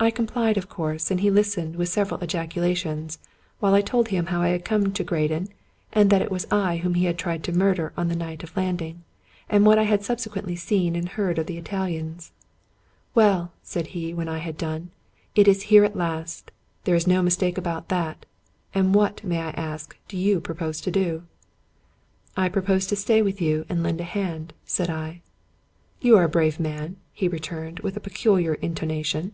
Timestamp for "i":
0.00-0.10, 3.74-3.82, 4.40-4.48, 6.50-6.78, 9.78-9.82, 14.28-14.38, 19.40-19.50, 22.38-22.48, 24.90-25.20